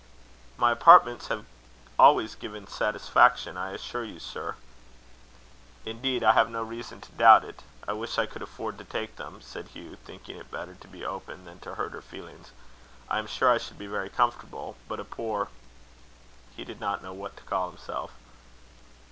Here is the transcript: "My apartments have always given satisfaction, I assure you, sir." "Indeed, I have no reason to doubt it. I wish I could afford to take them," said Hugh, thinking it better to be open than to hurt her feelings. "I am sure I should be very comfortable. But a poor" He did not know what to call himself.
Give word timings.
"My 0.57 0.71
apartments 0.71 1.27
have 1.27 1.45
always 1.99 2.33
given 2.33 2.65
satisfaction, 2.65 3.55
I 3.55 3.73
assure 3.73 4.03
you, 4.03 4.17
sir." 4.19 4.55
"Indeed, 5.85 6.23
I 6.23 6.31
have 6.31 6.49
no 6.49 6.63
reason 6.63 7.01
to 7.01 7.11
doubt 7.11 7.43
it. 7.45 7.61
I 7.87 7.93
wish 7.93 8.17
I 8.17 8.25
could 8.25 8.41
afford 8.41 8.79
to 8.79 8.83
take 8.83 9.17
them," 9.17 9.41
said 9.43 9.67
Hugh, 9.67 9.97
thinking 9.97 10.37
it 10.37 10.49
better 10.49 10.73
to 10.73 10.87
be 10.87 11.05
open 11.05 11.45
than 11.45 11.59
to 11.59 11.75
hurt 11.75 11.91
her 11.91 12.01
feelings. 12.01 12.49
"I 13.11 13.19
am 13.19 13.27
sure 13.27 13.51
I 13.51 13.59
should 13.59 13.77
be 13.77 13.85
very 13.85 14.09
comfortable. 14.09 14.75
But 14.87 14.99
a 14.99 15.03
poor" 15.05 15.49
He 16.57 16.63
did 16.63 16.79
not 16.79 17.03
know 17.03 17.13
what 17.13 17.37
to 17.37 17.43
call 17.43 17.69
himself. 17.69 18.09